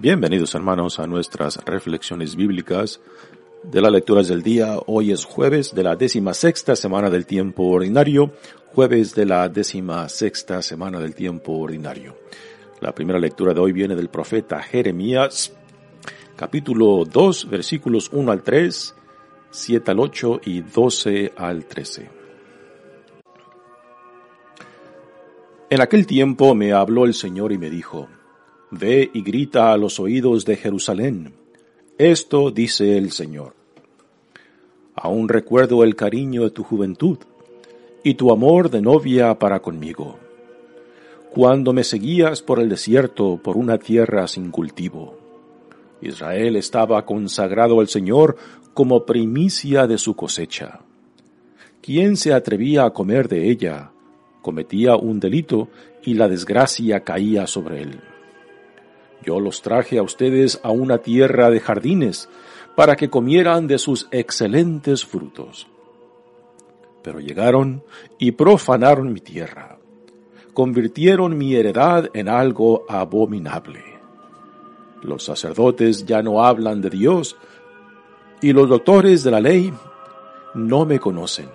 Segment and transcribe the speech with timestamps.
[0.00, 3.02] Bienvenidos hermanos a nuestras reflexiones bíblicas
[3.62, 4.78] de las lecturas del día.
[4.86, 8.32] Hoy es jueves de la décima sexta semana del tiempo ordinario,
[8.72, 12.16] jueves de la décima sexta semana del tiempo ordinario.
[12.80, 15.52] La primera lectura de hoy viene del profeta Jeremías,
[16.34, 18.94] capítulo 2, versículos 1 al 3,
[19.50, 22.10] 7 al 8 y 12 al 13.
[25.68, 28.08] En aquel tiempo me habló el Señor y me dijo,
[28.70, 31.32] Ve y grita a los oídos de Jerusalén.
[31.98, 33.54] Esto dice el Señor.
[34.94, 37.18] Aún recuerdo el cariño de tu juventud
[38.04, 40.18] y tu amor de novia para conmigo,
[41.32, 45.18] cuando me seguías por el desierto, por una tierra sin cultivo.
[46.00, 48.36] Israel estaba consagrado al Señor
[48.72, 50.80] como primicia de su cosecha.
[51.82, 53.90] ¿Quién se atrevía a comer de ella?
[54.42, 55.68] Cometía un delito
[56.02, 58.00] y la desgracia caía sobre él.
[59.24, 62.28] Yo los traje a ustedes a una tierra de jardines,
[62.74, 65.66] para que comieran de sus excelentes frutos.
[67.02, 67.82] Pero llegaron
[68.18, 69.78] y profanaron mi tierra,
[70.54, 73.84] convirtieron mi heredad en algo abominable.
[75.02, 77.36] Los sacerdotes ya no hablan de Dios,
[78.42, 79.72] y los doctores de la ley
[80.54, 81.48] no me conocen.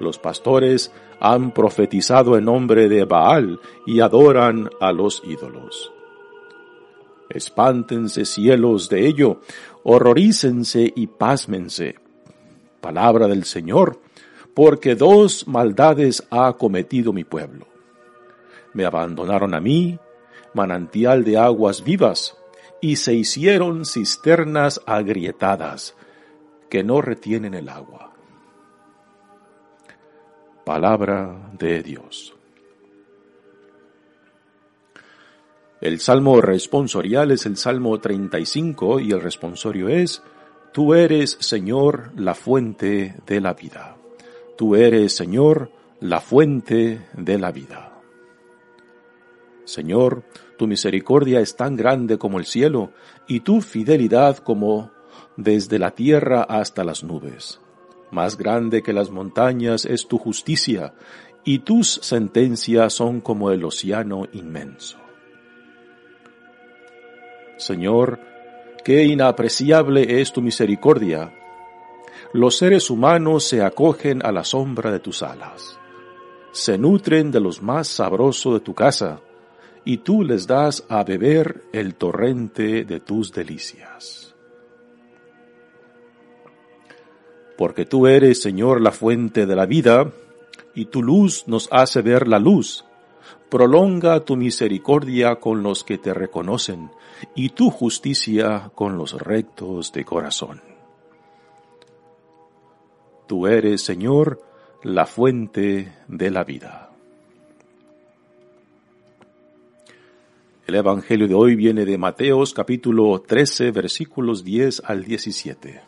[0.00, 5.91] Los pastores han profetizado en nombre de Baal y adoran a los ídolos.
[7.34, 9.40] Espántense cielos de ello,
[9.84, 11.96] horrorícense y pásmense.
[12.82, 14.00] Palabra del Señor,
[14.54, 17.66] porque dos maldades ha cometido mi pueblo.
[18.74, 19.98] Me abandonaron a mí,
[20.52, 22.36] manantial de aguas vivas,
[22.82, 25.94] y se hicieron cisternas agrietadas,
[26.68, 28.12] que no retienen el agua.
[30.64, 32.31] Palabra de Dios.
[35.82, 40.22] El salmo responsorial es el salmo 35 y el responsorio es,
[40.72, 43.96] Tú eres, Señor, la fuente de la vida.
[44.56, 48.00] Tú eres, Señor, la fuente de la vida.
[49.64, 50.22] Señor,
[50.56, 52.92] tu misericordia es tan grande como el cielo
[53.26, 54.92] y tu fidelidad como
[55.36, 57.58] desde la tierra hasta las nubes.
[58.12, 60.94] Más grande que las montañas es tu justicia
[61.42, 65.02] y tus sentencias son como el océano inmenso.
[67.64, 68.18] Señor,
[68.84, 71.32] qué inapreciable es tu misericordia.
[72.32, 75.78] Los seres humanos se acogen a la sombra de tus alas,
[76.50, 79.20] se nutren de los más sabrosos de tu casa,
[79.84, 84.34] y tú les das a beber el torrente de tus delicias.
[87.56, 90.10] Porque tú eres, Señor, la fuente de la vida,
[90.74, 92.84] y tu luz nos hace ver la luz
[93.52, 96.90] prolonga tu misericordia con los que te reconocen
[97.34, 100.62] y tu justicia con los rectos de corazón.
[103.28, 104.40] Tú eres, Señor,
[104.82, 106.92] la fuente de la vida.
[110.66, 115.82] El Evangelio de hoy viene de Mateos capítulo 13 versículos 10 al 17.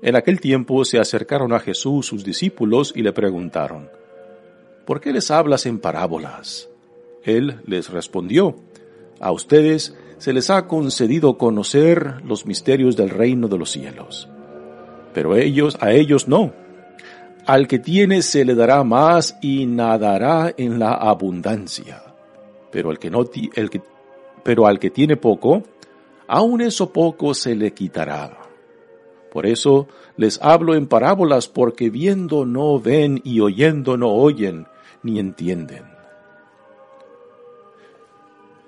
[0.00, 3.97] En aquel tiempo se acercaron a Jesús sus discípulos y le preguntaron,
[4.88, 6.70] ¿por qué les hablas en parábolas?
[7.22, 8.56] Él les respondió,
[9.20, 14.30] a ustedes se les ha concedido conocer los misterios del reino de los cielos,
[15.12, 16.54] pero ellos, a ellos no.
[17.44, 22.02] Al que tiene se le dará más y nadará en la abundancia,
[22.72, 23.26] pero al que no,
[23.56, 23.82] el que,
[24.42, 25.64] pero al que tiene poco,
[26.26, 28.38] aun eso poco se le quitará.
[29.30, 29.86] Por eso
[30.16, 34.66] les hablo en parábolas, porque viendo no ven y oyendo no oyen,
[35.02, 35.84] ni entienden.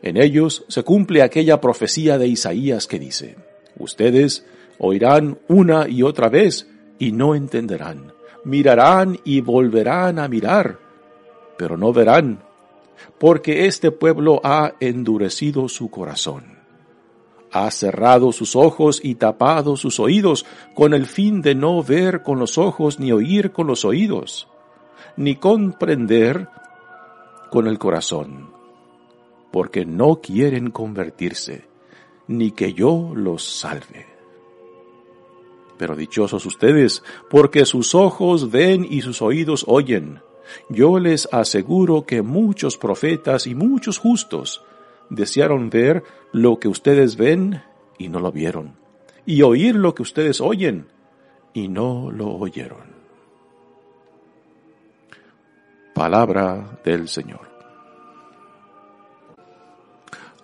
[0.02, 3.36] En ellos se cumple aquella profecía de Isaías que dice,
[3.76, 4.46] ustedes
[4.78, 6.68] oirán una y otra vez
[6.98, 8.12] y no entenderán,
[8.44, 10.78] mirarán y volverán a mirar,
[11.58, 12.42] pero no verán,
[13.18, 16.58] porque este pueblo ha endurecido su corazón.
[17.52, 22.38] Ha cerrado sus ojos y tapado sus oídos con el fin de no ver con
[22.38, 24.49] los ojos ni oír con los oídos
[25.16, 26.48] ni comprender
[27.50, 28.50] con el corazón,
[29.50, 31.64] porque no quieren convertirse,
[32.28, 34.06] ni que yo los salve.
[35.76, 40.20] Pero dichosos ustedes, porque sus ojos ven y sus oídos oyen.
[40.68, 44.62] Yo les aseguro que muchos profetas y muchos justos
[45.08, 47.62] desearon ver lo que ustedes ven
[47.98, 48.76] y no lo vieron,
[49.26, 50.86] y oír lo que ustedes oyen
[51.52, 52.99] y no lo oyeron.
[56.00, 57.42] Palabra del Señor.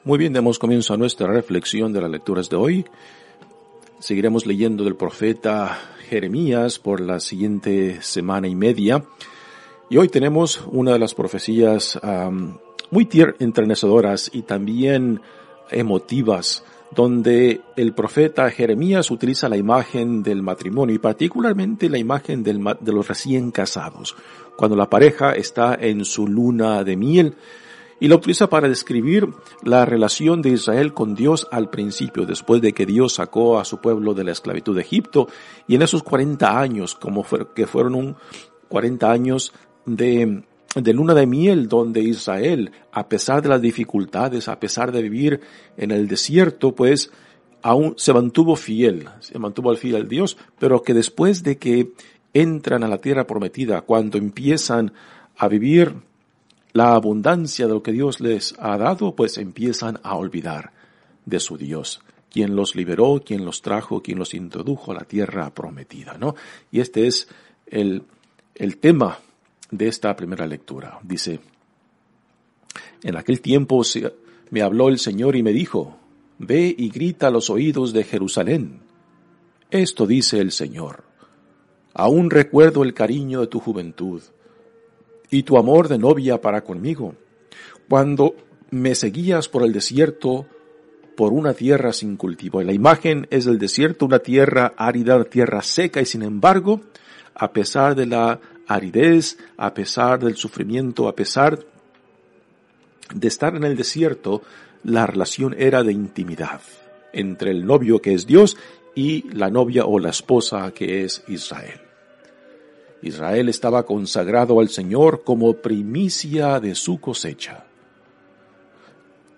[0.04, 2.84] Muy bien, demos comienzo a nuestra reflexión de las lecturas de hoy.
[3.98, 5.78] Seguiremos leyendo del profeta
[6.10, 9.02] Jeremías por la siguiente semana y media.
[9.88, 11.98] Y hoy tenemos una de las profecías
[12.90, 15.22] muy entrenacedoras y también
[15.70, 16.64] emotivas,
[16.94, 22.92] donde el profeta Jeremías utiliza la imagen del matrimonio y particularmente la imagen del, de
[22.92, 24.14] los recién casados,
[24.56, 27.34] cuando la pareja está en su luna de miel
[28.00, 29.28] y la utiliza para describir
[29.62, 33.80] la relación de Israel con Dios al principio, después de que Dios sacó a su
[33.80, 35.28] pueblo de la esclavitud de Egipto,
[35.66, 37.24] y en esos 40 años, como
[37.54, 38.16] que fueron un
[38.68, 39.52] 40 años
[39.86, 40.42] de,
[40.74, 45.40] de luna de miel, donde Israel, a pesar de las dificultades, a pesar de vivir
[45.76, 47.10] en el desierto, pues
[47.62, 51.92] aún se mantuvo fiel, se mantuvo al fiel al Dios, pero que después de que
[52.40, 54.92] entran a la tierra prometida, cuando empiezan
[55.36, 55.94] a vivir
[56.72, 60.72] la abundancia de lo que Dios les ha dado, pues empiezan a olvidar
[61.24, 65.48] de su Dios, quien los liberó, quien los trajo, quien los introdujo a la tierra
[65.54, 66.34] prometida, ¿no?
[66.70, 67.28] Y este es
[67.66, 68.02] el,
[68.54, 69.18] el tema
[69.70, 70.98] de esta primera lectura.
[71.02, 71.40] Dice,
[73.02, 73.82] en aquel tiempo
[74.50, 75.96] me habló el Señor y me dijo,
[76.38, 78.80] ve y grita a los oídos de Jerusalén.
[79.70, 81.05] Esto dice el Señor.
[81.98, 84.20] Aún recuerdo el cariño de tu juventud
[85.30, 87.14] y tu amor de novia para conmigo,
[87.88, 88.34] cuando
[88.70, 90.44] me seguías por el desierto,
[91.16, 92.62] por una tierra sin cultivo.
[92.62, 96.82] La imagen es del desierto, una tierra árida, tierra seca, y sin embargo,
[97.34, 101.60] a pesar de la aridez, a pesar del sufrimiento, a pesar
[103.14, 104.42] de estar en el desierto,
[104.84, 106.60] la relación era de intimidad
[107.14, 108.58] entre el novio que es Dios
[108.94, 111.85] y la novia o la esposa que es Israel.
[113.02, 117.64] Israel estaba consagrado al Señor como primicia de su cosecha.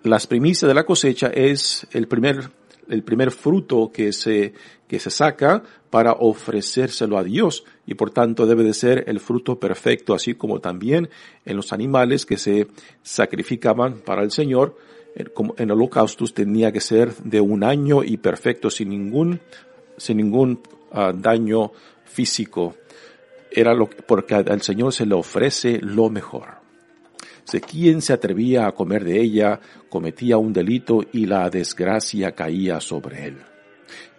[0.04, 2.50] Las primicias de la cosecha es el primer,
[2.88, 4.54] el primer fruto que se,
[4.86, 9.58] que se saca para ofrecérselo a Dios y por tanto debe de ser el fruto
[9.58, 11.10] perfecto, así como también
[11.44, 12.68] en los animales que se
[13.02, 14.76] sacrificaban para el Señor,
[15.34, 19.40] como en holocaustos tenía que ser de un año y perfecto sin ningún,
[19.96, 20.60] sin ningún
[20.92, 21.72] ah, daño
[22.04, 22.76] físico
[23.50, 26.58] era lo porque al Señor se le ofrece lo mejor.
[27.44, 32.80] Si quien se atrevía a comer de ella cometía un delito y la desgracia caía
[32.80, 33.38] sobre él.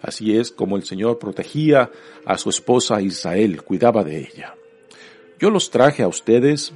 [0.02, 1.92] Así es como el Señor protegía
[2.26, 4.56] a su esposa Israel, cuidaba de ella.
[5.40, 6.74] Yo los traje a ustedes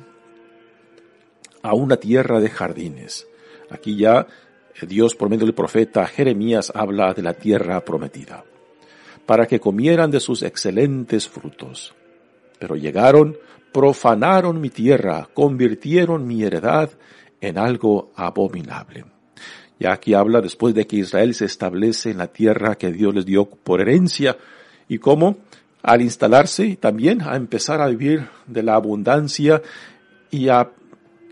[1.63, 3.27] a una tierra de jardines.
[3.71, 4.27] Aquí ya
[4.79, 8.43] eh, Dios por medio del profeta Jeremías habla de la tierra prometida,
[9.25, 11.95] para que comieran de sus excelentes frutos
[12.63, 13.35] pero llegaron,
[13.73, 16.89] profanaron mi tierra, convirtieron mi heredad
[17.41, 19.03] en algo abominable.
[19.79, 23.25] Y aquí habla después de que Israel se establece en la tierra que Dios les
[23.25, 24.37] dio por herencia
[24.87, 25.39] y cómo
[25.81, 29.61] al instalarse también a empezar a vivir de la abundancia
[30.31, 30.71] y a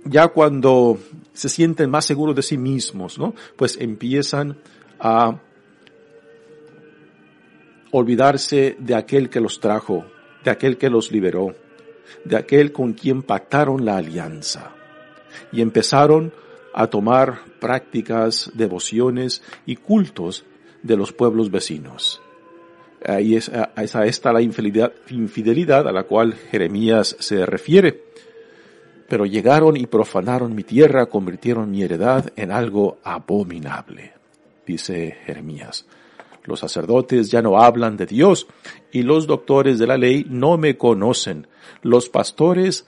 [0.04, 1.00] ya cuando
[1.32, 3.36] se sienten más seguros de sí mismos, ¿no?
[3.56, 4.58] Pues empiezan
[5.00, 5.40] a
[7.92, 10.06] olvidarse de aquel que los trajo,
[10.44, 11.56] de aquel que los liberó,
[12.26, 14.74] de aquel con quien pactaron la alianza.
[15.52, 16.34] Y empezaron
[16.74, 20.46] a tomar prácticas, devociones y cultos
[20.84, 22.22] de los pueblos vecinos.
[23.06, 28.04] Ahí es, a esta la infidelidad, infidelidad a la cual Jeremías se refiere.
[29.10, 34.14] Pero llegaron y profanaron mi tierra, convirtieron mi heredad en algo abominable,
[34.66, 35.86] dice Jeremías.
[36.44, 38.48] Los sacerdotes ya no hablan de Dios
[38.92, 41.48] y los doctores de la ley no me conocen.
[41.82, 42.86] Los pastores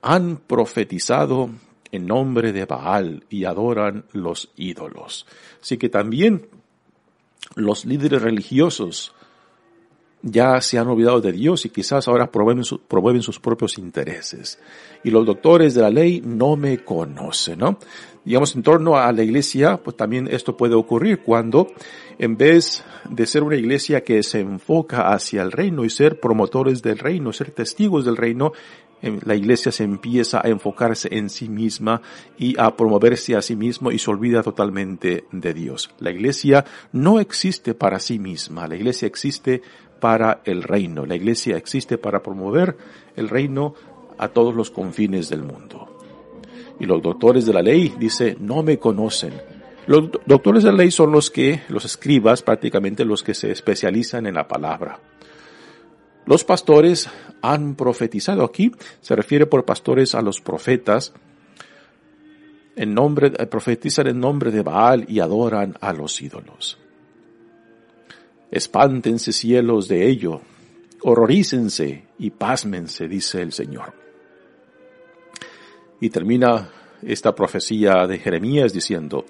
[0.00, 1.50] han profetizado
[1.90, 5.26] en nombre de Baal y adoran los ídolos.
[5.60, 6.48] Así que también
[7.54, 9.14] los líderes religiosos
[10.22, 14.58] ya se han olvidado de Dios y quizás ahora promueven, sus propios intereses.
[15.02, 17.78] Y los doctores de la ley no me conocen, ¿no?
[18.24, 21.66] Digamos, en torno a la iglesia, pues también esto puede ocurrir cuando,
[22.18, 26.82] en vez de ser una iglesia que se enfoca hacia el reino y ser promotores
[26.82, 28.52] del reino, ser testigos del reino,
[29.24, 32.00] la iglesia se empieza a enfocarse en sí misma
[32.38, 35.90] y a promoverse a sí mismo y se olvida totalmente de Dios.
[35.98, 39.62] La iglesia no existe para sí misma, la iglesia existe
[40.02, 42.76] para el reino, la iglesia existe para promover
[43.14, 43.76] el reino
[44.18, 45.96] a todos los confines del mundo.
[46.80, 49.32] Y los doctores de la ley, dice, no me conocen.
[49.86, 54.26] Los doctores de la ley son los que, los escribas, prácticamente los que se especializan
[54.26, 54.98] en la palabra.
[56.26, 57.08] Los pastores
[57.40, 61.12] han profetizado aquí, se refiere por pastores a los profetas,
[62.74, 66.81] en nombre, profetizan en nombre de Baal y adoran a los ídolos.
[68.52, 70.42] Espántense cielos de ello,
[71.00, 73.94] horrorícense y pásmense, dice el Señor.
[76.02, 79.24] Y termina esta profecía de Jeremías diciendo,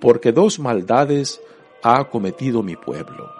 [0.00, 1.40] porque dos maldades
[1.84, 3.30] ha cometido mi pueblo.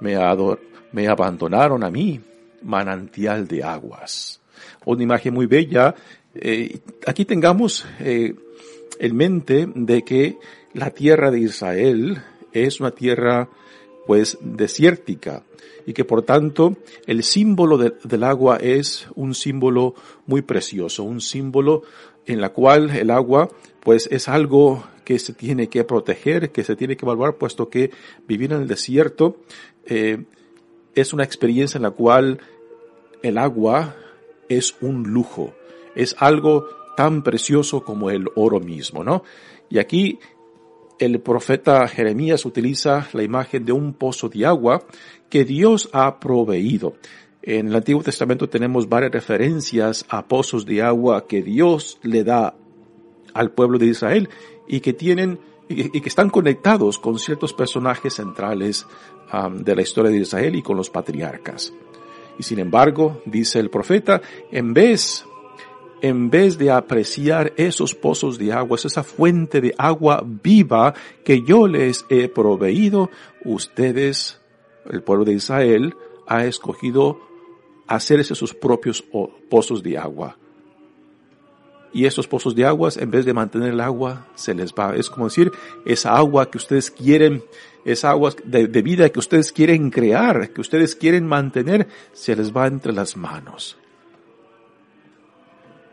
[0.00, 2.20] Me, abandonaron a mí,
[2.62, 4.40] manantial de aguas.
[4.84, 5.94] Una imagen muy bella.
[6.34, 8.34] Eh, aquí tengamos eh,
[8.98, 10.38] en mente de que
[10.72, 12.20] la tierra de Israel
[12.52, 13.48] es una tierra
[14.06, 15.44] pues desértica
[15.86, 19.94] y que por tanto el símbolo del agua es un símbolo
[20.26, 21.82] muy precioso, un símbolo
[22.26, 23.48] en la cual el agua
[23.80, 27.90] pues es algo que se tiene que proteger, que se tiene que evaluar, puesto que
[28.26, 29.36] vivir en el desierto
[29.84, 30.24] eh,
[30.94, 32.40] es una experiencia en la cual
[33.22, 33.96] el agua
[34.48, 35.54] es un lujo,
[35.94, 39.24] es algo tan precioso como el oro mismo, ¿no?
[39.68, 40.18] Y aquí
[40.98, 44.82] el profeta Jeremías utiliza la imagen de un pozo de agua
[45.28, 46.94] que Dios ha proveído.
[47.42, 52.54] En el Antiguo Testamento tenemos varias referencias a pozos de agua que Dios le da
[53.34, 54.28] al pueblo de Israel
[54.66, 58.86] y que tienen y que están conectados con ciertos personajes centrales
[59.52, 61.72] de la historia de Israel y con los patriarcas.
[62.38, 64.20] Y sin embargo, dice el profeta,
[64.50, 65.24] en vez,
[66.02, 71.66] en vez de apreciar esos pozos de agua, esa fuente de agua viva que yo
[71.66, 73.10] les he proveído,
[73.44, 74.40] ustedes,
[74.90, 75.94] el pueblo de Israel,
[76.26, 77.20] ha escogido
[77.86, 79.02] hacerse sus propios
[79.48, 80.36] pozos de agua.
[81.92, 84.96] Y esos pozos de aguas, en vez de mantener el agua, se les va.
[84.96, 85.52] Es como decir,
[85.86, 87.44] esa agua que ustedes quieren
[87.84, 92.66] esa agua de, vida que ustedes quieren crear, que ustedes quieren mantener, se les va
[92.66, 93.76] entre las manos.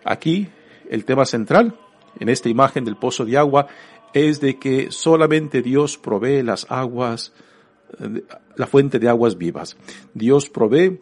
[0.03, 0.49] Aquí
[0.89, 1.75] el tema central,
[2.19, 3.67] en esta imagen del pozo de agua,
[4.13, 7.33] es de que solamente Dios provee las aguas,
[8.55, 9.77] la fuente de aguas vivas.
[10.13, 10.99] Dios provee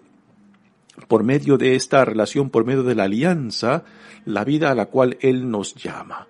[1.07, 3.83] por medio de esta relación, por medio de la alianza,
[4.25, 6.27] la vida a la cual Él nos llama.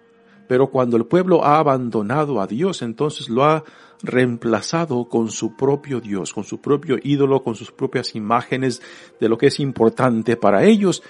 [0.47, 3.63] Pero cuando el pueblo ha abandonado a Dios, entonces lo ha
[4.01, 8.81] reemplazado con su propio Dios, con su propio ídolo, con sus propias imágenes
[9.19, 11.03] de lo que es importante para ellos.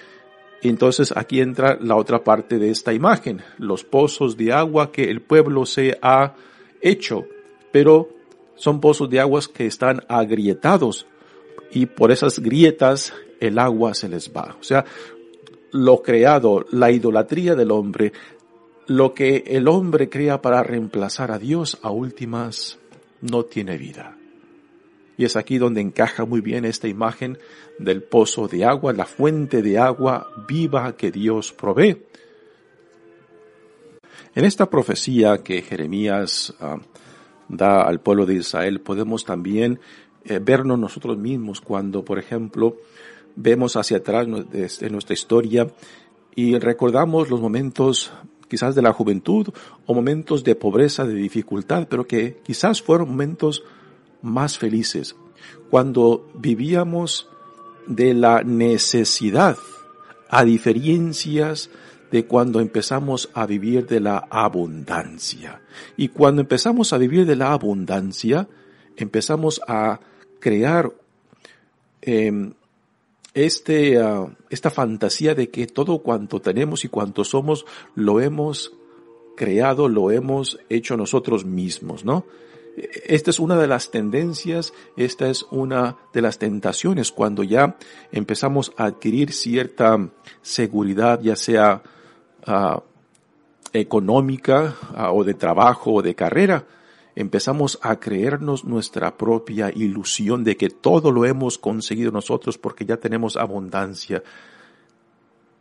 [0.62, 5.22] Entonces aquí entra la otra parte de esta imagen, los pozos de agua que el
[5.22, 6.34] pueblo se ha
[6.80, 7.24] hecho,
[7.72, 8.08] pero
[8.56, 11.06] son pozos de aguas que están agrietados
[11.72, 14.56] y por esas grietas el agua se les va.
[14.60, 14.84] O sea,
[15.72, 18.12] lo creado, la idolatría del hombre,
[18.86, 22.78] lo que el hombre crea para reemplazar a Dios a últimas
[23.22, 24.19] no tiene vida.
[25.20, 27.36] Y es aquí donde encaja muy bien esta imagen
[27.78, 32.06] del pozo de agua, la fuente de agua viva que Dios provee.
[34.34, 36.78] En esta profecía que Jeremías ah,
[37.50, 39.78] da al pueblo de Israel podemos también
[40.24, 42.78] eh, vernos nosotros mismos cuando, por ejemplo,
[43.36, 45.70] vemos hacia atrás de nuestra historia
[46.34, 48.10] y recordamos los momentos
[48.48, 49.48] quizás de la juventud
[49.84, 53.62] o momentos de pobreza, de dificultad, pero que quizás fueron momentos
[54.22, 55.16] más felices,
[55.70, 57.28] cuando vivíamos
[57.86, 59.56] de la necesidad,
[60.28, 61.70] a diferencias
[62.10, 65.62] de cuando empezamos a vivir de la abundancia.
[65.96, 68.48] Y cuando empezamos a vivir de la abundancia,
[68.96, 70.00] empezamos a
[70.40, 70.92] crear
[72.02, 72.52] eh,
[73.34, 78.72] este, ah, esta fantasía de que todo cuanto tenemos y cuanto somos lo hemos
[79.36, 82.24] creado, lo hemos hecho nosotros mismos, ¿no?
[82.76, 87.76] Esta es una de las tendencias, esta es una de las tentaciones cuando ya
[88.12, 90.08] empezamos a adquirir cierta
[90.42, 91.82] seguridad, ya sea
[92.46, 92.82] ah,
[93.72, 96.64] económica ah, o de trabajo o de carrera,
[97.14, 102.96] empezamos a creernos nuestra propia ilusión de que todo lo hemos conseguido nosotros porque ya
[102.96, 104.22] tenemos abundancia.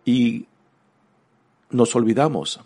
[0.06, 0.46] Y
[1.72, 2.62] nos olvidamos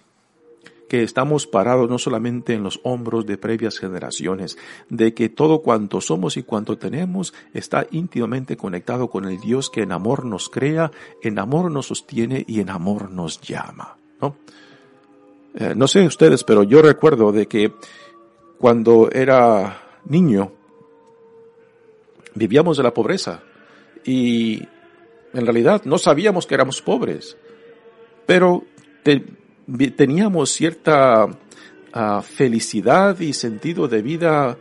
[0.94, 4.60] que estamos parados no solamente en los hombros de previas generaciones,
[4.90, 9.82] de que todo cuanto somos y cuanto tenemos está íntimamente conectado con el Dios que
[9.82, 10.92] en amor nos crea,
[11.24, 14.36] en amor nos sostiene y en amor nos llama, ¿no?
[15.56, 17.74] Eh, no sé ustedes, pero yo recuerdo de que
[18.60, 20.52] cuando era niño
[22.36, 23.42] vivíamos de la pobreza
[24.06, 24.62] y
[25.34, 27.36] en realidad no sabíamos que éramos pobres,
[28.28, 28.64] pero
[29.96, 31.28] teníamos cierta
[31.94, 34.58] ah, felicidad y sentido de vida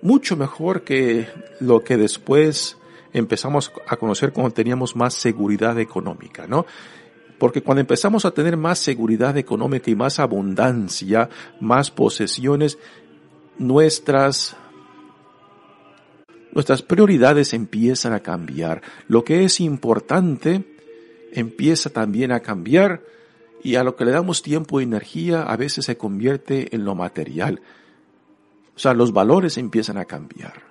[0.00, 1.28] mucho mejor que
[1.60, 2.76] lo que después
[3.12, 6.66] empezamos a conocer cuando teníamos más seguridad económica, ¿no?
[7.38, 11.28] Porque cuando empezamos a tener más seguridad económica y más abundancia,
[11.60, 12.78] más posesiones,
[13.58, 14.56] nuestras
[16.52, 18.82] nuestras prioridades empiezan a cambiar.
[19.08, 20.64] Lo que es importante
[21.32, 23.02] empieza también a cambiar
[23.62, 26.94] y a lo que le damos tiempo y energía a veces se convierte en lo
[26.94, 27.60] material.
[28.74, 30.62] O sea, los valores empiezan a cambiar.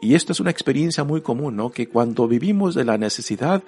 [0.00, 1.70] Y esto es una experiencia muy común, ¿no?
[1.70, 3.62] Que cuando vivimos de la necesidad,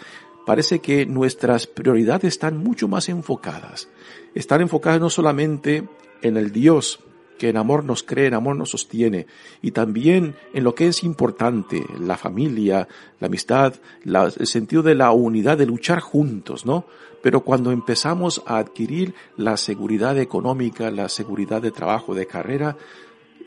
[0.47, 3.89] parece que nuestras prioridades están mucho más enfocadas.
[4.35, 5.89] Están enfocadas no solamente
[6.23, 7.01] en el Dios,
[7.41, 9.27] que en amor nos cree, en amor nos sostiene,
[9.63, 12.87] y también en lo que es importante, la familia,
[13.19, 16.85] la amistad, el sentido de la unidad, de luchar juntos, ¿no?
[17.23, 22.77] Pero cuando empezamos a adquirir la seguridad económica, la seguridad de trabajo, de carrera,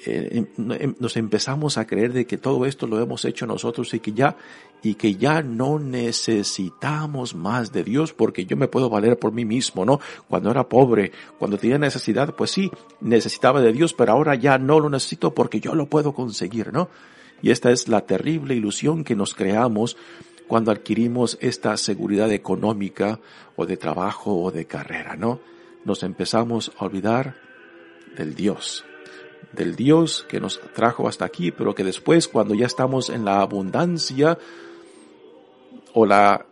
[0.05, 3.93] eh, em, em, nos empezamos a creer de que todo esto lo hemos hecho nosotros
[3.93, 4.35] y que ya
[4.81, 9.45] y que ya no necesitamos más de Dios porque yo me puedo valer por mí
[9.45, 10.01] mismo, ¿no?
[10.27, 12.69] Cuando era pobre, cuando tenía necesidad, pues sí,
[12.99, 16.89] necesitaba de Dios, pero ahora ya no lo necesito porque yo lo puedo conseguir, ¿no?
[17.41, 19.95] Y esta es la terrible ilusión que nos creamos
[20.47, 23.19] cuando adquirimos esta seguridad económica
[23.55, 25.39] o de trabajo o de carrera, ¿no?
[25.85, 27.35] Nos empezamos a olvidar
[28.17, 28.85] del Dios,
[29.51, 33.41] del Dios que nos trajo hasta aquí, pero que después cuando ya estamos en la
[33.41, 34.37] abundancia
[35.93, 36.45] o la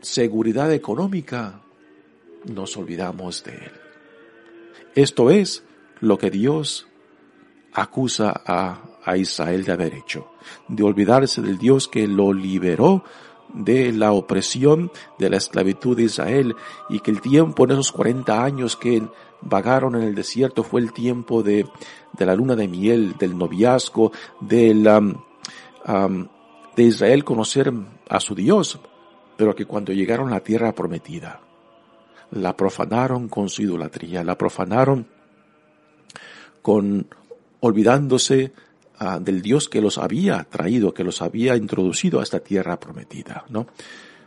[0.00, 1.60] seguridad económica,
[2.44, 3.72] nos olvidamos de Él.
[4.94, 5.64] Esto es
[6.00, 6.88] lo que Dios
[7.72, 10.32] acusa a, a Israel de haber hecho,
[10.68, 13.04] de olvidarse del Dios que lo liberó
[13.54, 16.54] de la opresión de la esclavitud de Israel
[16.88, 19.02] y que el tiempo en esos 40 años que
[19.40, 21.66] vagaron en el desierto fue el tiempo de,
[22.12, 24.84] de la luna de miel, del noviazgo, del,
[26.76, 27.72] de Israel conocer
[28.08, 28.78] a su Dios,
[29.36, 31.40] pero que cuando llegaron a la tierra prometida,
[32.30, 35.06] la profanaron con su idolatría, la profanaron
[36.62, 37.08] con
[37.60, 38.52] olvidándose
[39.00, 43.44] Ah, del Dios que los había traído, que los había introducido a esta tierra prometida,
[43.48, 43.66] ¿no?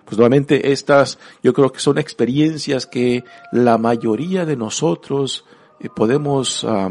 [0.06, 5.46] Pues nuevamente estas, yo creo que son experiencias que la mayoría de nosotros
[5.80, 6.90] eh, podemos ah,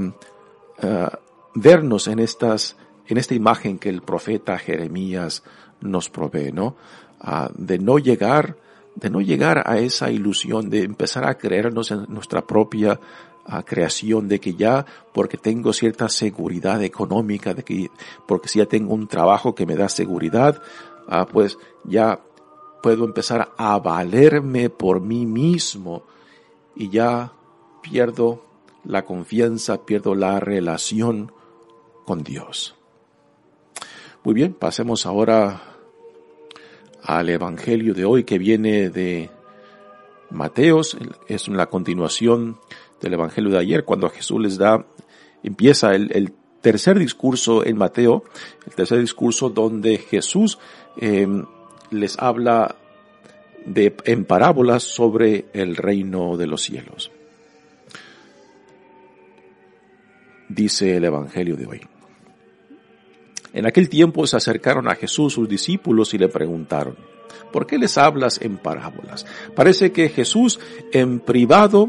[1.54, 5.42] vernos en estas, en esta imagen que el profeta Jeremías
[5.80, 6.76] nos provee, ¿no?
[7.20, 8.56] Ah, de no llegar,
[8.94, 13.00] de no llegar a esa ilusión, de empezar a creernos en nuestra propia
[13.44, 17.90] a creación de que ya porque tengo cierta seguridad económica, de que
[18.26, 20.62] porque si ya tengo un trabajo que me da seguridad,
[21.08, 22.20] ah, pues ya
[22.82, 26.04] puedo empezar a valerme por mí mismo
[26.74, 27.32] y ya
[27.82, 28.44] pierdo
[28.84, 31.32] la confianza, pierdo la relación
[32.04, 32.74] con Dios.
[34.22, 35.62] Muy bien, pasemos ahora
[37.02, 39.30] al Evangelio de hoy que viene de
[40.30, 40.96] Mateos,
[41.28, 42.58] es la continuación
[43.00, 44.84] del Evangelio de ayer, cuando Jesús les da,
[45.42, 48.24] empieza el, tercer discurso en Mateo,
[48.66, 50.58] el tercer discurso donde Jesús
[50.98, 51.46] em,
[51.90, 52.76] les habla
[53.64, 57.10] de, en parábolas sobre el reino de los cielos.
[60.48, 61.80] Dice el Evangelio de hoy.
[63.52, 66.96] En aquel tiempo se acercaron a Jesús sus discípulos y le preguntaron,
[67.52, 69.26] ¿por qué les hablas en parábolas?
[69.54, 70.60] Parece que Jesús
[70.92, 71.88] en privado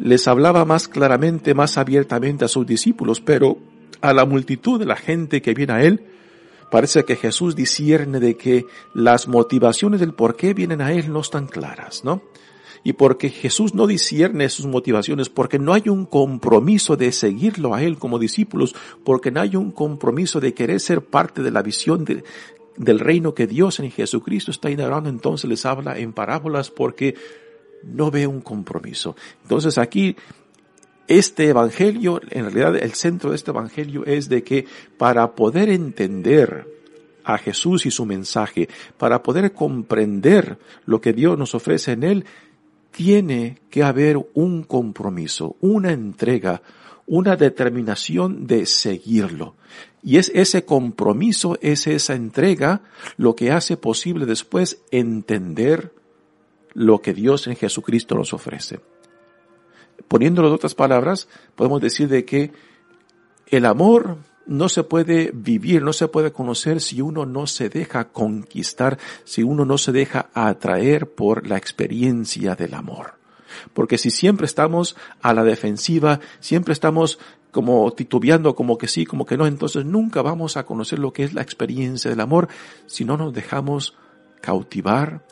[0.00, 3.58] les hablaba más claramente, más abiertamente a sus discípulos, pero
[4.00, 6.06] a la multitud de la gente que viene a él,
[6.70, 11.20] parece que Jesús discierne de que las motivaciones del por qué vienen a él no
[11.20, 12.22] están claras, ¿no?
[12.82, 17.82] Y porque Jesús no discierne sus motivaciones, porque no hay un compromiso de seguirlo a
[17.82, 22.06] él como discípulos, porque no hay un compromiso de querer ser parte de la visión
[22.76, 27.16] del reino que Dios en Jesucristo está inaugurando, entonces les habla en parábolas porque
[27.84, 29.16] no ve un compromiso.
[29.42, 30.16] Entonces aquí
[31.10, 34.66] este evangelio, en realidad el centro de este evangelio es de que
[34.96, 36.68] para poder entender
[37.24, 42.24] a Jesús y su mensaje, para poder comprender lo que Dios nos ofrece en él,
[42.92, 46.62] tiene que haber un compromiso, una entrega,
[47.06, 49.56] una determinación de seguirlo.
[50.02, 52.82] Y es ese compromiso, es esa entrega
[53.16, 55.92] lo que hace posible después entender
[56.74, 58.80] lo que Dios en Jesucristo nos ofrece.
[60.08, 62.52] Poniéndolo en otras palabras, podemos decir de que
[63.48, 68.08] el amor no se puede vivir, no se puede conocer si uno no se deja
[68.08, 73.14] conquistar, si uno no se deja atraer por la experiencia del amor.
[73.74, 77.18] Porque si siempre estamos a la defensiva, siempre estamos
[77.50, 81.24] como titubeando, como que sí, como que no, entonces nunca vamos a conocer lo que
[81.24, 82.48] es la experiencia del amor
[82.86, 83.96] si no nos dejamos
[84.40, 85.24] cautivar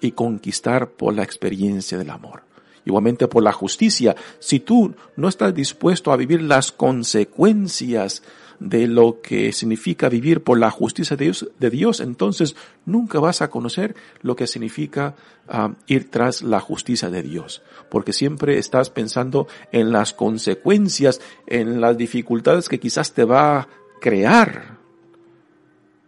[0.00, 2.42] y conquistar por la experiencia del amor.
[2.84, 4.14] Igualmente por la justicia.
[4.38, 8.22] Si tú no estás dispuesto a vivir las consecuencias
[8.60, 13.42] de lo que significa vivir por la justicia de Dios, de Dios entonces nunca vas
[13.42, 15.14] a conocer lo que significa
[15.48, 21.80] ah, ir tras la justicia de Dios, porque siempre estás pensando en las consecuencias, en
[21.80, 23.68] las dificultades que quizás te va a
[24.00, 24.78] crear.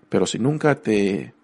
[0.08, 1.34] Pero si nunca te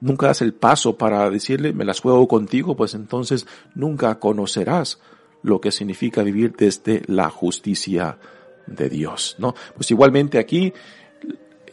[0.00, 5.00] nunca das el paso para decirle me las juego contigo, pues entonces nunca conocerás
[5.42, 8.18] lo que significa vivir desde la justicia
[8.66, 9.54] de Dios, ¿no?
[9.74, 10.72] Pues igualmente aquí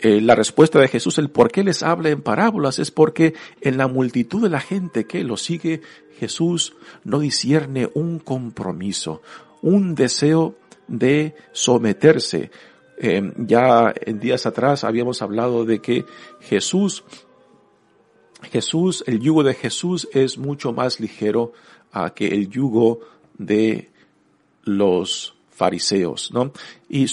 [0.03, 3.77] eh, la respuesta de Jesús, el por qué les habla en parábolas, es porque en
[3.77, 5.81] la multitud de la gente que lo sigue,
[6.17, 9.21] Jesús no discierne un compromiso,
[9.61, 10.55] un deseo
[10.87, 12.49] de someterse.
[12.97, 16.05] Eh, ya en días atrás habíamos hablado de que
[16.39, 17.03] Jesús,
[18.41, 21.53] Jesús, el yugo de Jesús es mucho más ligero
[21.91, 23.01] a que el yugo
[23.37, 23.89] de
[24.63, 26.51] los fariseos, ¿no?
[26.89, 27.07] Y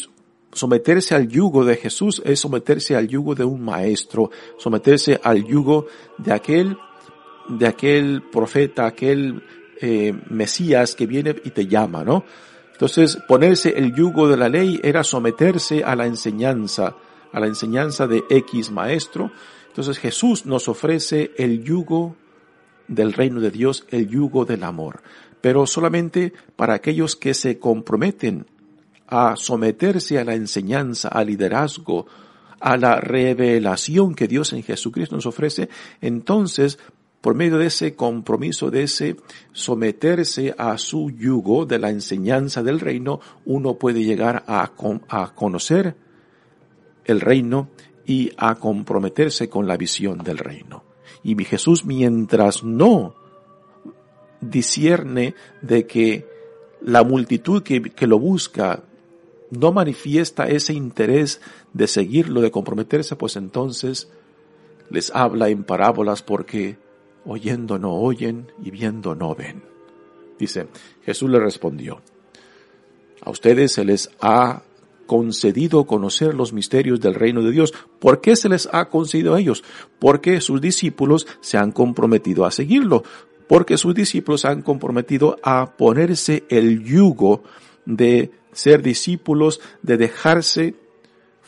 [0.53, 5.87] someterse al yugo de Jesús es someterse al yugo de un maestro, someterse al yugo
[6.17, 6.77] de aquel,
[7.49, 9.43] de aquel profeta, aquel
[9.81, 12.25] eh, Mesías que viene y te llama, ¿no?
[12.73, 16.95] Entonces, ponerse el yugo de la ley era someterse a la enseñanza,
[17.33, 19.33] a la enseñanza de X maestro.
[19.79, 22.17] Entonces Jesús nos ofrece el yugo
[22.89, 25.05] del reino de Dios, el yugo del amor.
[25.41, 28.47] Pero solamente para aquellos que se comprometen
[29.07, 32.09] a someterse a la enseñanza, al liderazgo,
[32.59, 35.69] a la revelación que Dios en Jesucristo nos ofrece,
[36.01, 36.81] entonces,
[37.21, 39.15] por medio de ese compromiso, de ese
[39.53, 44.73] someterse a su yugo de la enseñanza del reino, uno puede llegar a,
[45.09, 45.95] a conocer
[47.05, 47.69] el reino
[48.09, 50.83] y a comprometerse con la visión del reino.
[51.23, 53.15] Y mi Jesús, mientras no
[54.41, 56.27] discierne de que
[56.81, 58.83] la multitud que, que lo busca
[59.51, 61.43] no manifiesta ese interés
[61.75, 64.09] de seguirlo, de comprometerse, pues entonces
[64.89, 66.79] les habla en parábolas porque
[67.27, 69.63] oyendo no oyen y viendo no ven.
[70.39, 70.69] Dice,
[71.05, 72.01] Jesús le respondió,
[73.21, 74.63] a ustedes se les ha
[75.09, 77.75] concedido conocer los misterios del reino de Dios.
[77.99, 79.65] ¿Por qué se les ha concedido a ellos?
[79.99, 83.03] Porque sus discípulos se han comprometido a seguirlo
[83.49, 87.43] porque sus discípulos han comprometido a ponerse el yugo
[87.87, 90.75] de ser discípulos, de dejarse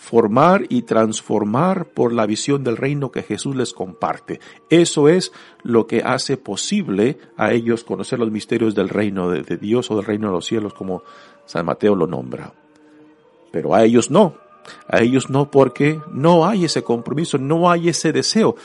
[0.01, 4.41] formar y transformar por la visión del reino que Jesús les comparte.
[4.71, 5.31] Eso es
[5.63, 10.07] lo que hace posible a ellos conocer los misterios del reino de, Dios o del
[10.07, 11.03] reino de los cielos, como
[11.45, 12.55] San Mateo lo nombra.
[13.51, 14.37] Pero a ellos no.
[14.89, 18.57] A ellos no porque no hay ese compromiso, no hay ese deseo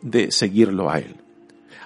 [0.00, 1.16] de seguirlo a Él.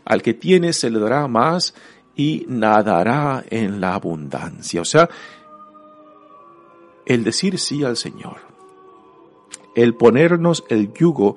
[0.05, 1.75] Al que tiene se le dará más
[2.15, 4.81] y nadará en la abundancia.
[4.81, 5.09] O sea,
[7.05, 8.39] el decir sí al Señor,
[9.75, 11.37] el ponernos el yugo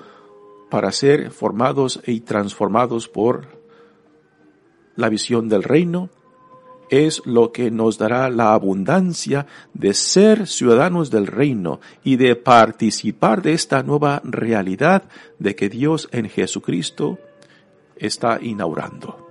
[0.70, 3.60] para ser formados y transformados por
[4.96, 6.10] la visión del reino,
[6.90, 13.42] es lo que nos dará la abundancia de ser ciudadanos del reino y de participar
[13.42, 15.04] de esta nueva realidad
[15.38, 17.20] de que Dios en Jesucristo
[17.96, 19.30] está inaugurando.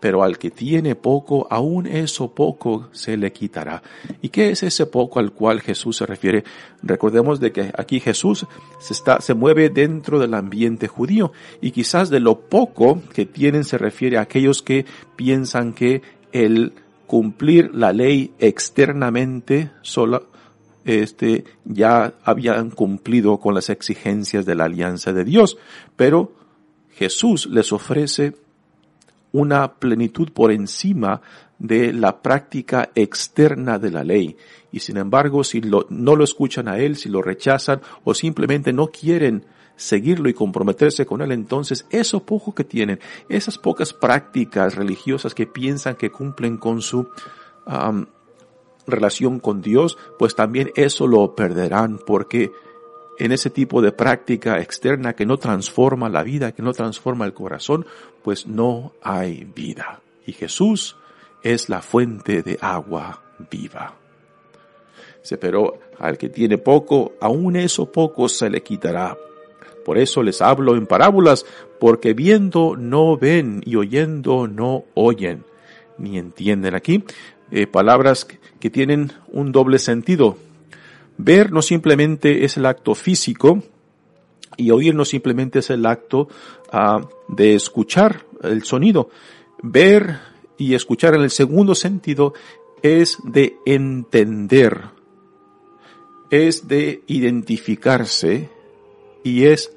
[0.00, 3.82] Pero al que tiene poco, aún eso poco se le quitará.
[4.22, 6.44] ¿Y qué es ese poco al cual Jesús se refiere?
[6.82, 8.46] Recordemos de que aquí Jesús
[8.80, 13.64] se está, se mueve dentro del ambiente judío y quizás de lo poco que tienen
[13.64, 16.72] se refiere a aquellos que piensan que el
[17.06, 20.22] cumplir la ley externamente sola,
[20.84, 25.58] este, ya habían cumplido con las exigencias de la alianza de Dios,
[25.96, 26.32] pero
[26.90, 28.34] Jesús les ofrece
[29.32, 31.20] una plenitud por encima
[31.58, 34.36] de la práctica externa de la ley.
[34.72, 38.88] Y sin embargo, si no lo escuchan a Él, si lo rechazan o simplemente no
[38.88, 39.44] quieren
[39.76, 45.46] seguirlo y comprometerse con Él, entonces eso poco que tienen, esas pocas prácticas religiosas que
[45.46, 47.08] piensan que cumplen con su
[48.86, 52.52] relación con Dios, pues también eso lo perderán porque
[53.18, 57.32] en ese tipo de práctica externa que no transforma la vida, que no transforma el
[57.32, 57.86] corazón,
[58.22, 60.00] pues no hay vida.
[60.26, 60.96] Y Jesús
[61.42, 63.94] es la fuente de agua viva.
[65.40, 69.16] Pero al que tiene poco, aún eso poco se le quitará.
[69.86, 71.46] Por eso les hablo en parábolas,
[71.78, 75.44] porque viendo no ven y oyendo no oyen,
[75.96, 76.74] ni entienden.
[76.74, 77.04] Aquí
[77.52, 78.26] eh, palabras
[78.58, 80.38] que tienen un doble sentido.
[81.18, 83.62] Ver no simplemente es el acto físico
[84.56, 86.26] y oír no simplemente es el acto
[86.72, 89.10] ah, de escuchar el sonido.
[89.62, 90.18] Ver
[90.58, 92.34] y escuchar en el segundo sentido
[92.82, 94.80] es de entender,
[96.30, 98.50] es de identificarse
[99.22, 99.75] y es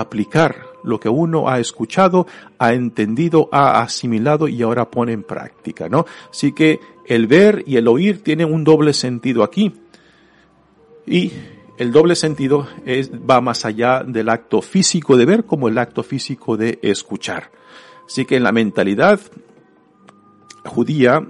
[0.00, 2.26] aplicar lo que uno ha escuchado,
[2.58, 6.06] ha entendido, ha asimilado y ahora pone en práctica, ¿no?
[6.30, 9.72] Así que el ver y el oír tienen un doble sentido aquí.
[11.06, 11.32] Y
[11.76, 12.66] el doble sentido
[13.28, 17.50] va más allá del acto físico de ver como el acto físico de escuchar.
[18.06, 19.20] Así que en la mentalidad
[20.64, 21.26] judía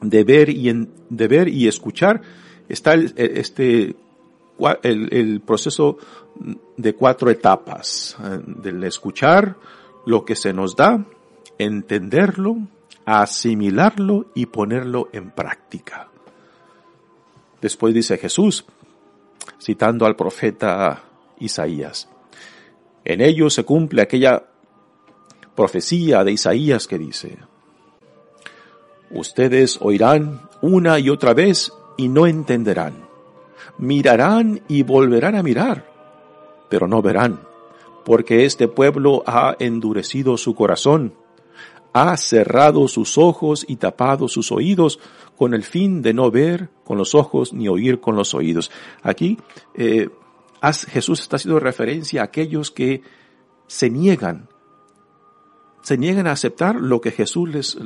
[0.00, 2.22] de ver y, de ver y escuchar
[2.68, 3.94] está este,
[4.82, 5.98] el proceso
[6.76, 9.56] de cuatro etapas, eh, del escuchar
[10.06, 11.04] lo que se nos da,
[11.58, 12.56] entenderlo,
[13.04, 16.08] asimilarlo y ponerlo en práctica.
[17.60, 18.64] Después dice Jesús,
[19.60, 21.02] citando al profeta
[21.40, 22.08] Isaías,
[23.04, 24.44] en ello se cumple aquella
[25.56, 27.38] profecía de Isaías que dice,
[29.10, 33.08] ustedes oirán una y otra vez y no entenderán,
[33.78, 35.97] mirarán y volverán a mirar
[36.68, 37.40] pero no verán,
[38.04, 41.14] porque este pueblo ha endurecido su corazón,
[41.92, 45.00] ha cerrado sus ojos y tapado sus oídos
[45.36, 48.70] con el fin de no ver con los ojos ni oír con los oídos.
[49.02, 49.38] Aquí
[49.74, 50.08] eh,
[50.88, 53.02] Jesús está haciendo referencia a aquellos que
[53.66, 54.48] se niegan,
[55.82, 57.78] se niegan a aceptar lo que Jesús les,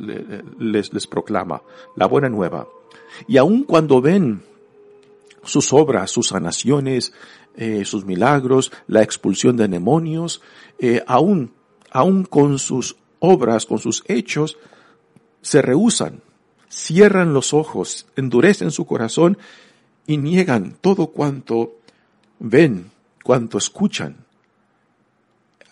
[0.58, 1.62] les, les proclama,
[1.96, 2.66] la buena nueva.
[3.28, 4.42] Y aun cuando ven
[5.44, 7.12] sus obras, sus sanaciones,
[7.56, 10.42] eh, sus milagros, la expulsión de demonios,
[10.78, 11.52] eh, aún,
[11.90, 14.58] aún con sus obras, con sus hechos,
[15.42, 16.22] se rehusan,
[16.68, 19.38] cierran los ojos, endurecen su corazón
[20.06, 21.78] y niegan todo cuanto
[22.38, 22.90] ven,
[23.22, 24.24] cuanto escuchan.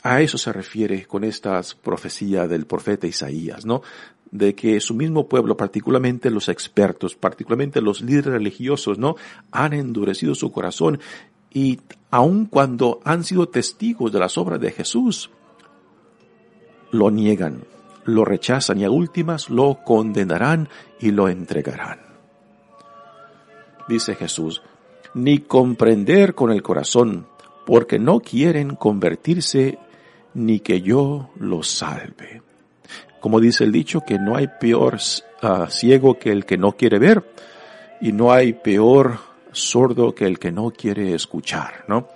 [0.03, 3.83] A eso se refiere con esta profecía del profeta Isaías, ¿no?
[4.31, 9.17] De que su mismo pueblo, particularmente los expertos, particularmente los líderes religiosos, ¿no?
[9.51, 11.01] Han endurecido su corazón
[11.53, 15.31] y aun cuando han sido testigos de las obras de Jesús,
[16.93, 17.65] lo niegan,
[18.05, 22.01] lo rechazan y a últimas lo condenarán y lo entregarán.
[23.89, 24.63] Dice Jesús,
[25.15, 27.27] ni comprender con el corazón,
[27.67, 29.79] porque no quieren convertirse
[30.35, 32.43] ni que yo los salve.
[33.21, 34.99] Como dice el dicho, que no hay peor
[35.43, 37.25] ah, ciego que el que no quiere ver,
[38.01, 42.09] y no hay peor sordo que el que no quiere escuchar, ¿no?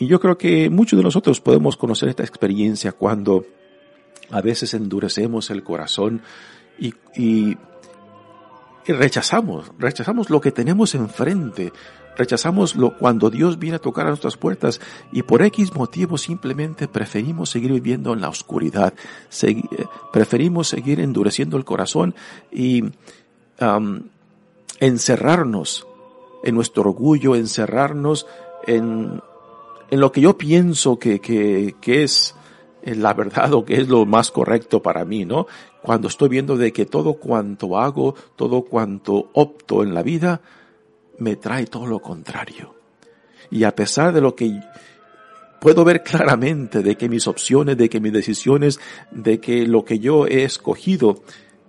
[0.00, 3.44] Y yo creo que muchos de nosotros podemos conocer esta experiencia cuando
[4.30, 6.22] a veces endurecemos el corazón
[6.78, 7.58] y, y,
[8.86, 11.72] rechazamos, rechazamos lo que tenemos enfrente,
[12.16, 14.80] rechazamos lo, cuando Dios viene a tocar a nuestras puertas
[15.12, 18.94] y por X motivo simplemente preferimos seguir viviendo en la oscuridad,
[20.12, 22.14] preferimos seguir endureciendo el corazón
[22.50, 22.84] y
[24.80, 25.86] encerrarnos
[26.42, 28.26] en nuestro orgullo, encerrarnos
[28.66, 29.22] en,
[29.90, 32.34] en lo que yo pienso que, que, que es
[32.82, 35.46] la verdad o que es lo más correcto para mí, ¿no?
[35.82, 40.40] Cuando estoy viendo de que todo cuanto hago, todo cuanto opto en la vida,
[41.18, 42.74] me trae todo lo contrario.
[43.50, 44.60] Y a pesar de lo que
[45.60, 48.78] puedo ver claramente de que mis opciones, de que mis decisiones,
[49.10, 51.22] de que lo que yo he escogido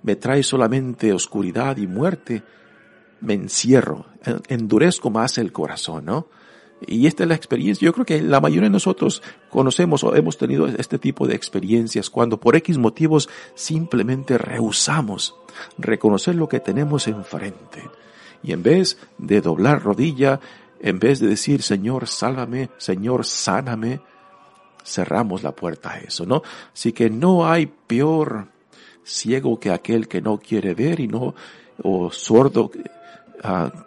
[0.03, 2.43] me trae solamente oscuridad y muerte,
[3.21, 4.05] me encierro,
[4.47, 6.27] endurezco más el corazón, ¿no?
[6.85, 7.85] Y esta es la experiencia.
[7.85, 12.09] Yo creo que la mayoría de nosotros conocemos o hemos tenido este tipo de experiencias
[12.09, 15.35] cuando por X motivos simplemente rehusamos
[15.77, 17.83] reconocer lo que tenemos enfrente.
[18.41, 20.39] Y en vez de doblar rodilla,
[20.79, 24.01] en vez de decir, Señor, sálvame, Señor, sáname,
[24.83, 26.41] cerramos la puerta a eso, ¿no?
[26.73, 28.47] Así que no hay peor
[29.03, 31.35] ciego que aquel que no quiere ver y no,
[31.83, 32.71] o sordo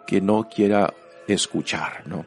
[0.05, 0.93] que no quiera
[1.27, 2.25] escuchar, ¿no?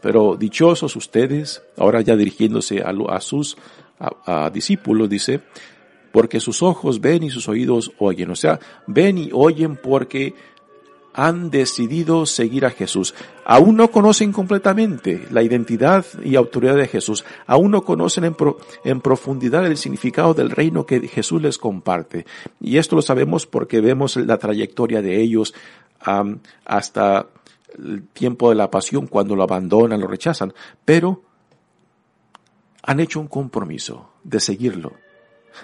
[0.00, 3.56] pero dichosos ustedes, ahora ya dirigiéndose a, sus
[4.52, 5.40] discípulos, dice,
[6.12, 10.34] porque sus ojos ven y sus oídos oyen, o sea, ven y oyen porque
[11.14, 13.14] han decidido seguir a Jesús.
[13.44, 17.24] Aún no conocen completamente la identidad y autoridad de Jesús.
[17.46, 18.24] Aún no conocen
[18.84, 22.26] en, profundidad el significado del reino que Jesús les comparte.
[22.60, 25.54] Y esto lo sabemos porque vemos la trayectoria de ellos
[26.64, 27.26] hasta
[27.78, 30.52] el tiempo de la pasión, cuando lo abandonan, lo rechazan.
[30.84, 31.22] Pero
[32.82, 34.92] han hecho un compromiso de seguirlo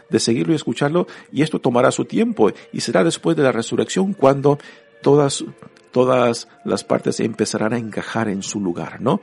[0.09, 4.13] de seguirlo y escucharlo, y esto tomará su tiempo, y será después de la resurrección
[4.13, 4.59] cuando
[5.03, 5.45] todas,
[5.91, 9.21] todas las partes empezarán a encajar en su lugar, ¿no?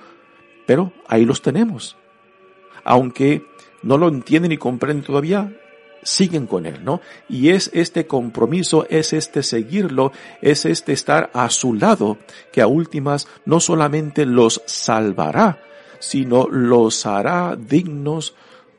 [0.65, 1.97] Pero ahí los tenemos.
[2.84, 3.45] Aunque
[3.84, 5.53] no lo entienden y comprenden todavía,
[6.08, 7.02] siguen con él, ¿no?
[7.28, 12.17] Y es este compromiso, es este seguirlo, es este estar a su lado,
[12.52, 15.62] que a últimas no solamente los salvará,
[16.00, 18.36] sino los hará dignos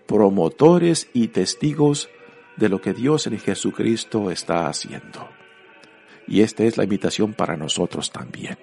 [0.06, 2.08] promotores y testigos
[2.56, 5.28] de lo que Dios en Jesucristo está haciendo.
[6.26, 8.58] Y esta es la invitación para nosotros también.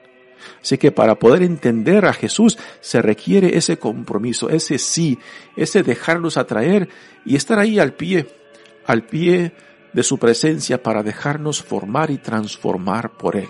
[0.61, 5.19] Así que para poder entender a Jesús se requiere ese compromiso, ese sí,
[5.55, 6.89] ese dejarnos atraer
[7.25, 8.27] y estar ahí al pie,
[8.85, 9.53] al pie
[9.93, 13.49] de su presencia para dejarnos formar y transformar por Él,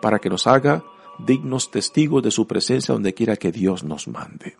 [0.00, 0.84] para que nos haga
[1.18, 4.56] dignos testigos de su presencia donde quiera que Dios nos mande.